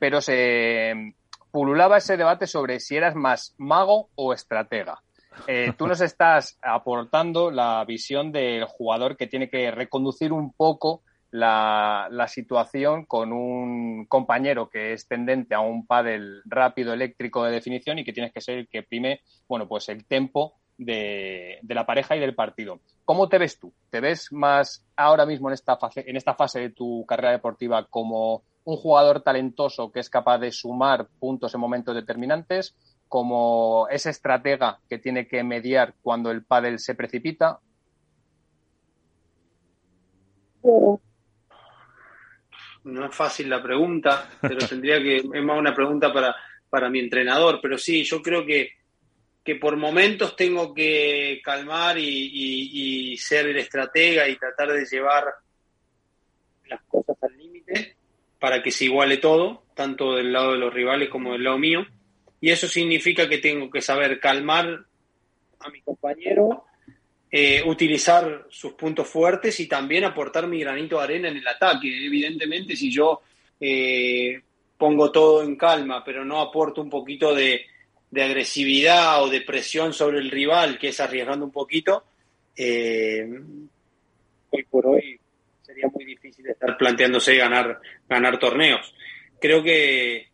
pero 0.00 0.20
se 0.20 1.14
pululaba 1.52 1.98
ese 1.98 2.16
debate 2.16 2.48
sobre 2.48 2.80
si 2.80 2.96
eras 2.96 3.14
más 3.14 3.54
mago 3.58 4.08
o 4.16 4.32
estratega. 4.32 5.02
Eh, 5.46 5.72
tú 5.78 5.86
nos 5.86 6.00
estás 6.00 6.58
aportando 6.60 7.50
la 7.50 7.84
visión 7.84 8.32
del 8.32 8.64
jugador 8.64 9.16
que 9.16 9.26
tiene 9.26 9.48
que 9.48 9.70
reconducir 9.70 10.32
un 10.32 10.52
poco 10.52 11.02
la, 11.30 12.26
situación 12.28 13.04
con 13.06 13.32
un 13.32 14.06
compañero 14.06 14.68
que 14.68 14.92
es 14.92 15.06
tendente 15.06 15.54
a 15.54 15.60
un 15.60 15.86
pádel 15.86 16.42
rápido 16.44 16.92
eléctrico 16.92 17.44
de 17.44 17.52
definición 17.52 17.98
y 17.98 18.04
que 18.04 18.12
tienes 18.12 18.32
que 18.32 18.40
ser 18.40 18.58
el 18.58 18.68
que 18.68 18.82
prime, 18.82 19.20
bueno, 19.48 19.66
pues 19.66 19.88
el 19.88 20.04
tempo 20.04 20.54
de, 20.78 21.58
la 21.68 21.86
pareja 21.86 22.16
y 22.16 22.20
del 22.20 22.34
partido. 22.34 22.80
¿Cómo 23.04 23.28
te 23.28 23.38
ves 23.38 23.58
tú? 23.58 23.72
¿Te 23.90 24.00
ves 24.00 24.32
más 24.32 24.84
ahora 24.96 25.26
mismo 25.26 25.48
en 25.48 25.54
esta 25.54 25.76
fase, 25.76 26.04
en 26.06 26.16
esta 26.16 26.34
fase 26.34 26.60
de 26.60 26.70
tu 26.70 27.04
carrera 27.06 27.32
deportiva 27.32 27.86
como 27.86 28.44
un 28.64 28.76
jugador 28.76 29.22
talentoso 29.22 29.90
que 29.90 30.00
es 30.00 30.10
capaz 30.10 30.38
de 30.38 30.52
sumar 30.52 31.08
puntos 31.18 31.54
en 31.54 31.60
momentos 31.60 31.94
determinantes 31.94 32.74
como 33.08 33.88
ese 33.90 34.10
estratega 34.10 34.80
que 34.88 34.98
tiene 34.98 35.26
que 35.28 35.42
mediar 35.44 35.94
cuando 36.00 36.30
el 36.30 36.44
pádel 36.44 36.78
se 36.78 36.94
precipita? 36.94 37.60
No 42.84 43.06
es 43.06 43.14
fácil 43.14 43.50
la 43.50 43.62
pregunta, 43.62 44.30
pero 44.40 44.66
tendría 44.66 44.98
que, 45.02 45.16
es 45.16 45.42
más 45.42 45.58
una 45.58 45.74
pregunta 45.74 46.12
para, 46.12 46.34
para 46.70 46.88
mi 46.88 47.00
entrenador, 47.00 47.58
pero 47.60 47.76
sí, 47.76 48.02
yo 48.02 48.22
creo 48.22 48.46
que, 48.46 48.70
que 49.44 49.56
por 49.56 49.76
momentos 49.76 50.34
tengo 50.34 50.72
que 50.72 51.40
calmar 51.44 51.98
y, 51.98 53.12
y 53.12 53.16
ser 53.18 53.46
el 53.46 53.58
estratega 53.58 54.26
y 54.26 54.36
tratar 54.36 54.72
de 54.72 54.86
llevar 54.86 55.24
las 56.66 56.82
cosas 56.84 57.16
al 57.22 57.36
límite 57.36 57.96
para 58.42 58.60
que 58.60 58.72
se 58.72 58.86
iguale 58.86 59.18
todo, 59.18 59.62
tanto 59.76 60.16
del 60.16 60.32
lado 60.32 60.50
de 60.50 60.58
los 60.58 60.74
rivales 60.74 61.08
como 61.08 61.30
del 61.30 61.44
lado 61.44 61.58
mío 61.58 61.86
y 62.42 62.50
eso 62.50 62.66
significa 62.66 63.28
que 63.28 63.38
tengo 63.38 63.70
que 63.70 63.80
saber 63.80 64.18
calmar 64.18 64.84
a 65.60 65.70
mi 65.70 65.80
compañero, 65.80 66.64
eh, 67.30 67.62
utilizar 67.64 68.46
sus 68.50 68.72
puntos 68.72 69.06
fuertes 69.06 69.60
y 69.60 69.68
también 69.68 70.02
aportar 70.02 70.48
mi 70.48 70.58
granito 70.58 70.98
de 70.98 71.04
arena 71.04 71.28
en 71.28 71.36
el 71.36 71.46
ataque. 71.46 72.04
Evidentemente, 72.04 72.74
si 72.74 72.90
yo 72.90 73.20
eh, 73.60 74.42
pongo 74.76 75.12
todo 75.12 75.44
en 75.44 75.54
calma, 75.54 76.02
pero 76.04 76.24
no 76.24 76.40
aporto 76.40 76.82
un 76.82 76.90
poquito 76.90 77.32
de, 77.32 77.64
agresividad 78.12 79.22
o 79.22 79.28
de 79.28 79.42
presión 79.42 79.92
sobre 79.92 80.18
el 80.18 80.28
rival, 80.28 80.80
que 80.80 80.88
es 80.88 80.98
arriesgando 80.98 81.44
un 81.44 81.52
poquito, 81.52 82.02
eh, 82.56 83.24
hoy 84.50 84.64
por 84.64 84.86
hoy 84.88 85.20
sería 85.72 85.88
muy 85.88 86.04
difícil 86.04 86.46
estar 86.46 86.76
planteándose 86.76 87.34
ganar, 87.36 87.80
ganar 88.08 88.38
torneos. 88.38 88.94
Creo 89.40 89.62
que 89.62 90.28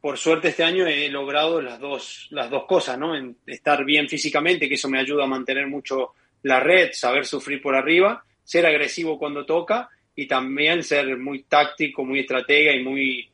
por 0.00 0.18
suerte 0.18 0.48
este 0.48 0.64
año 0.64 0.86
he 0.86 1.08
logrado 1.10 1.60
las 1.60 1.78
dos, 1.78 2.26
las 2.30 2.50
dos 2.50 2.64
cosas, 2.64 2.98
¿no? 2.98 3.14
estar 3.46 3.84
bien 3.84 4.08
físicamente, 4.08 4.68
que 4.68 4.74
eso 4.74 4.88
me 4.88 4.98
ayuda 4.98 5.24
a 5.24 5.28
mantener 5.28 5.66
mucho 5.66 6.14
la 6.42 6.58
red, 6.58 6.90
saber 6.92 7.26
sufrir 7.26 7.60
por 7.60 7.76
arriba, 7.76 8.24
ser 8.42 8.66
agresivo 8.66 9.18
cuando 9.18 9.44
toca 9.44 9.88
y 10.16 10.26
también 10.26 10.82
ser 10.82 11.16
muy 11.18 11.44
táctico, 11.44 12.04
muy 12.04 12.20
estratega 12.20 12.72
y 12.72 12.82
muy, 12.82 13.30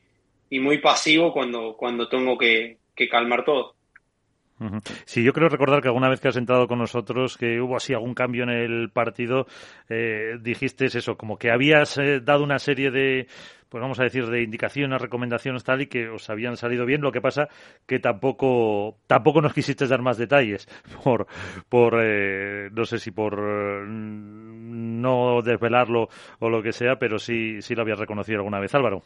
y 0.49 0.59
muy 0.59 0.79
pasivo 0.79 1.33
cuando, 1.33 1.75
cuando 1.75 2.07
tengo 2.07 2.37
que, 2.37 2.77
calmar 3.09 3.45
todo. 3.45 3.75
Sí, 5.05 5.23
yo 5.23 5.31
creo 5.31 5.47
recordar 5.47 5.81
que 5.81 5.87
alguna 5.87 6.09
vez 6.09 6.19
que 6.19 6.27
has 6.27 6.35
entrado 6.35 6.67
con 6.67 6.79
nosotros, 6.79 7.37
que 7.37 7.61
hubo 7.61 7.77
así 7.77 7.93
algún 7.93 8.13
cambio 8.13 8.43
en 8.43 8.49
el 8.49 8.89
partido, 8.89 9.47
eh, 9.87 10.37
dijiste 10.41 10.85
eso, 10.85 11.17
como 11.17 11.37
que 11.37 11.51
habías 11.51 11.97
eh, 11.97 12.19
dado 12.19 12.43
una 12.43 12.59
serie 12.59 12.91
de, 12.91 13.27
pues 13.69 13.81
vamos 13.81 13.99
a 13.99 14.03
decir, 14.03 14.25
de 14.27 14.41
indicaciones, 14.41 15.01
recomendaciones 15.01 15.63
tal 15.63 15.81
y 15.81 15.87
que 15.87 16.09
os 16.09 16.29
habían 16.29 16.57
salido 16.57 16.85
bien. 16.85 17.01
Lo 17.01 17.11
que 17.11 17.21
pasa 17.21 17.47
que 17.85 17.99
tampoco, 17.99 18.97
tampoco 19.07 19.41
nos 19.41 19.53
quisiste 19.53 19.87
dar 19.87 20.01
más 20.01 20.17
detalles 20.17 20.67
por, 21.03 21.27
por 21.69 21.99
eh, 22.03 22.69
no 22.71 22.83
sé 22.85 22.99
si 22.99 23.11
por 23.11 23.39
mm, 23.39 25.01
no 25.01 25.41
desvelarlo 25.41 26.09
o 26.39 26.49
lo 26.49 26.61
que 26.61 26.73
sea, 26.73 26.97
pero 26.97 27.17
sí, 27.17 27.61
sí 27.61 27.75
lo 27.75 27.83
habías 27.83 27.99
reconocido 27.99 28.39
alguna 28.39 28.59
vez, 28.59 28.75
Álvaro. 28.75 29.03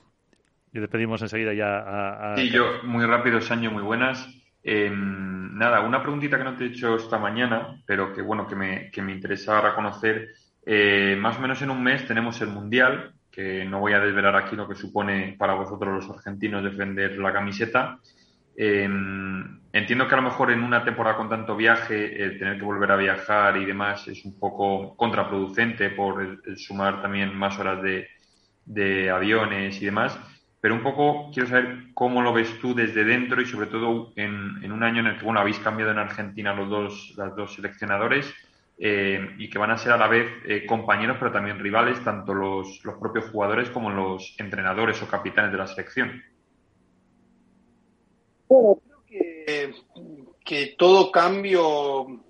Y 0.74 0.80
despedimos 0.80 1.22
enseguida 1.22 1.54
ya 1.54 2.32
a, 2.32 2.36
Sí, 2.38 2.50
yo, 2.50 2.82
muy 2.84 3.06
rápido, 3.06 3.38
año 3.52 3.70
muy 3.70 3.84
buenas. 3.84 4.43
Em, 4.64 5.58
nada, 5.58 5.82
una 5.82 6.02
preguntita 6.02 6.38
que 6.38 6.44
no 6.46 6.56
te 6.56 6.64
he 6.64 6.68
hecho 6.68 6.96
esta 6.96 7.18
mañana, 7.18 7.82
pero 7.86 8.14
que 8.14 8.22
bueno, 8.22 8.48
que 8.48 8.56
me, 8.56 8.90
que 8.92 9.02
me 9.02 9.12
interesaba 9.12 9.76
conocer. 9.76 10.30
Eh, 10.66 11.18
más 11.20 11.38
o 11.38 11.42
menos 11.42 11.62
en 11.62 11.70
un 11.70 11.84
mes 11.84 12.08
tenemos 12.08 12.40
el 12.42 12.48
Mundial, 12.48 13.14
que 13.30 13.66
no 13.66 13.80
voy 13.80 13.94
a 13.94 14.00
desvelar 14.00 14.36
aquí 14.36 14.56
lo 14.56 14.68
que 14.68 14.76
supone 14.76 15.36
para 15.38 15.56
vosotros 15.56 16.06
los 16.06 16.18
argentinos 16.18 16.64
defender 16.64 17.18
la 17.18 17.34
camiseta. 17.34 18.00
Em, 18.56 19.60
entiendo 19.74 20.08
que 20.08 20.14
a 20.14 20.18
lo 20.18 20.24
mejor 20.24 20.52
en 20.52 20.64
una 20.64 20.84
temporada 20.86 21.18
con 21.18 21.28
tanto 21.28 21.56
viaje, 21.56 22.24
el 22.24 22.38
tener 22.38 22.58
que 22.58 22.64
volver 22.64 22.92
a 22.92 22.96
viajar 22.96 23.58
y 23.58 23.66
demás 23.66 24.08
es 24.08 24.24
un 24.26 24.40
poco 24.40 24.96
contraproducente 24.96 25.90
por 25.90 26.42
sumar 26.56 27.02
también 27.02 27.36
más 27.36 27.58
horas 27.60 27.82
de, 27.82 28.08
de, 28.66 29.10
aviones 29.10 29.82
y 29.82 29.86
demás. 29.86 30.18
Pero 30.64 30.76
un 30.76 30.82
poco 30.82 31.30
quiero 31.34 31.50
saber 31.50 31.88
cómo 31.94 32.22
lo 32.22 32.32
ves 32.32 32.58
tú 32.62 32.74
desde 32.74 33.04
dentro 33.04 33.42
y 33.42 33.46
sobre 33.46 33.68
todo 33.68 34.14
en, 34.16 34.72
un 34.72 34.82
año 34.82 35.02
en 35.02 35.08
el 35.08 35.18
que 35.18 35.26
bueno, 35.26 35.42
habéis 35.42 35.60
cambiado 35.60 35.92
en 35.92 35.98
Argentina 35.98 36.54
los 36.54 36.70
dos, 36.70 37.14
los 37.18 37.36
dos 37.36 37.54
seleccionadores 37.56 38.34
eh, 38.78 39.36
y 39.40 39.50
que 39.50 39.58
van 39.58 39.72
a 39.72 39.78
ser 39.78 39.92
a 39.92 39.98
la 39.98 40.08
vez 40.08 40.26
eh, 40.46 40.66
compañeros 40.66 41.18
pero 41.20 41.34
también 41.34 41.60
rivales, 41.60 42.02
tanto 42.02 42.34
los, 42.34 42.80
los, 42.86 42.96
propios 42.98 43.26
jugadores 43.26 43.70
como 43.72 43.90
los 43.90 44.36
entrenadores 44.40 45.04
o 45.04 45.08
capitanes 45.10 45.52
de 45.52 45.58
la 45.58 45.68
selección. 45.68 46.24
Bueno, 48.48 48.80
creo 49.06 49.74
que, 50.46 50.76
todo 50.78 51.12
cambio 51.12 52.24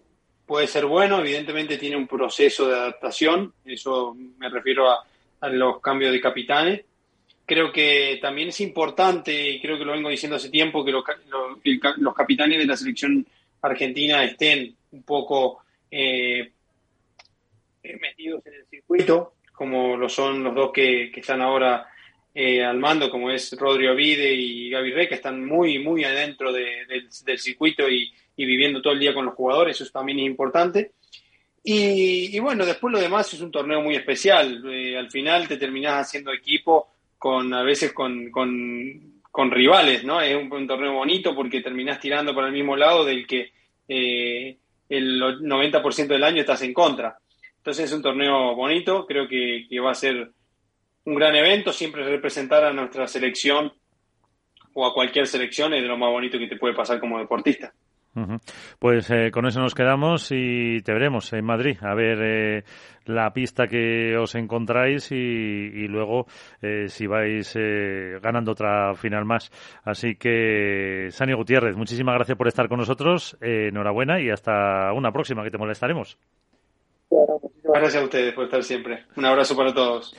puede 0.47 0.65
ser 0.65 0.87
bueno, 0.87 1.19
evidentemente 1.19 1.77
tiene 1.77 1.97
un 1.97 2.07
proceso 2.07 2.67
de 2.67 2.77
adaptación, 2.77 3.53
eso 3.63 4.17
me 4.39 4.49
refiero 4.49 4.89
a, 4.89 5.05
los 5.51 5.79
cambios 5.81 6.11
de 6.11 6.19
capitanes. 6.19 6.85
Creo 7.45 7.71
que 7.71 8.19
también 8.21 8.49
es 8.49 8.61
importante, 8.61 9.49
y 9.49 9.61
creo 9.61 9.77
que 9.77 9.83
lo 9.83 9.91
vengo 9.91 10.09
diciendo 10.09 10.37
hace 10.37 10.49
tiempo, 10.49 10.85
que 10.85 10.91
los 10.91 12.15
capitanes 12.15 12.59
de 12.59 12.65
la 12.65 12.77
selección 12.77 13.25
argentina 13.61 14.23
estén 14.23 14.75
un 14.91 15.03
poco 15.03 15.63
eh, 15.91 16.51
metidos 17.83 18.45
en 18.45 18.53
el 18.53 18.65
circuito, 18.65 19.33
como 19.53 19.97
lo 19.97 20.09
son 20.09 20.43
los 20.43 20.55
dos 20.55 20.71
que, 20.71 21.11
están 21.15 21.41
ahora 21.41 21.87
eh, 22.33 22.63
al 22.63 22.79
mando, 22.79 23.09
como 23.09 23.29
es 23.29 23.51
Rodrigo 23.59 23.93
Vide 23.93 24.33
y 24.33 24.69
Gaby 24.69 24.91
Rey, 24.91 25.07
que 25.07 25.15
están 25.15 25.45
muy, 25.45 25.79
muy 25.79 26.03
adentro 26.03 26.51
del 26.51 27.39
circuito 27.39 27.89
y, 27.89 28.11
viviendo 28.35 28.81
todo 28.81 28.93
el 28.93 28.99
día 28.99 29.13
con 29.13 29.25
los 29.25 29.35
jugadores, 29.35 29.79
eso 29.79 29.91
también 29.91 30.19
es 30.19 30.25
importante. 30.25 30.93
Y, 31.65 32.37
bueno, 32.39 32.65
después 32.65 32.91
lo 32.91 32.99
demás 32.99 33.33
es 33.33 33.39
un 33.39 33.51
torneo 33.51 33.81
muy 33.81 33.95
especial. 33.95 34.63
Eh, 34.69 34.97
al 34.97 35.09
final 35.09 35.47
te 35.47 35.55
terminás 35.55 36.07
haciendo 36.07 36.33
equipo 36.33 36.89
con 37.23 37.53
a 37.53 37.63
veces 37.63 37.93
con, 37.93 38.29
con, 38.31 39.49
rivales, 39.49 40.03
¿no? 40.03 40.19
Es 40.19 40.35
un, 40.35 40.67
torneo 40.67 40.91
bonito 40.91 41.33
porque 41.33 41.61
terminás 41.61 42.01
tirando 42.01 42.35
para 42.35 42.47
el 42.47 42.53
mismo 42.53 42.75
lado 42.75 43.05
del 43.05 43.25
que 43.25 43.53
eh, 43.87 44.57
el 44.89 45.21
90% 45.21 46.07
del 46.07 46.23
año 46.25 46.41
estás 46.41 46.63
en 46.63 46.73
contra. 46.73 47.17
Entonces 47.55 47.85
es 47.85 47.93
un 47.93 48.01
torneo 48.01 48.53
bonito, 48.55 49.05
creo 49.05 49.25
que, 49.29 49.65
que 49.69 49.79
va 49.79 49.91
a 49.91 49.95
ser 49.95 50.31
un 51.05 51.15
gran 51.15 51.33
evento, 51.33 51.71
siempre 51.71 52.03
representar 52.03 52.65
a 52.65 52.73
nuestra 52.73 53.07
selección 53.07 53.71
o 54.73 54.85
a 54.85 54.93
cualquier 54.93 55.25
selección 55.25 55.73
es 55.73 55.81
de 55.81 55.87
lo 55.87 55.95
más 55.97 56.09
bonito 56.09 56.37
que 56.37 56.47
te 56.47 56.57
puede 56.57 56.73
pasar 56.73 56.99
como 56.99 57.19
deportista. 57.19 57.73
Pues 58.79 59.09
eh, 59.09 59.31
con 59.31 59.45
eso 59.47 59.59
nos 59.59 59.73
quedamos 59.73 60.31
y 60.31 60.81
te 60.81 60.93
veremos 60.93 61.33
en 61.33 61.45
Madrid 61.45 61.77
a 61.81 61.95
ver 61.95 62.19
eh, 62.21 62.63
la 63.05 63.33
pista 63.33 63.67
que 63.67 64.15
os 64.17 64.35
encontráis 64.35 65.11
y, 65.11 65.87
luego 65.87 66.27
eh, 66.61 66.85
si 66.87 67.07
vais 67.07 67.53
ganando 68.21 68.51
otra 68.51 68.93
final 68.95 69.25
más. 69.25 69.51
Así 69.83 70.15
que, 70.15 71.07
Sani 71.09 71.33
Gutiérrez, 71.33 71.75
muchísimas 71.75 72.15
gracias 72.15 72.37
por 72.37 72.47
estar 72.47 72.67
con 72.67 72.79
nosotros. 72.79 73.37
enhorabuena 73.41 74.21
y 74.21 74.29
hasta 74.29 74.93
una 74.93 75.11
próxima 75.11 75.43
que 75.43 75.51
te 75.51 75.57
molestaremos. 75.57 76.17
Gracias 77.63 77.95
a 77.95 78.05
ustedes 78.05 78.33
por 78.33 78.45
estar 78.45 78.63
siempre. 78.63 79.05
Un 79.15 79.25
abrazo 79.25 79.55
para 79.55 79.73
todos. 79.73 80.11